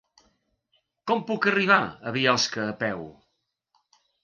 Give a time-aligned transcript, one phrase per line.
[1.11, 3.07] Com puc arribar a Biosca a peu?